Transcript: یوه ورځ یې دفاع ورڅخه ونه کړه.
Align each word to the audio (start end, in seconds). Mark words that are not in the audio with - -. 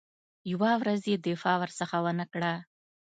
یوه 0.51 0.71
ورځ 0.81 1.01
یې 1.11 1.17
دفاع 1.27 1.55
ورڅخه 1.59 1.97
ونه 2.03 2.25
کړه. 2.33 2.51